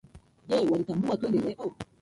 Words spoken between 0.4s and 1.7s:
Je, walituambia twende leo?